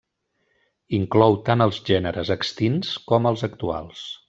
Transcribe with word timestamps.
Inclou 0.99 1.37
tant 1.51 1.65
els 1.67 1.79
gèneres 1.91 2.33
extints 2.37 2.97
com 3.13 3.31
els 3.33 3.47
actuals. 3.53 4.05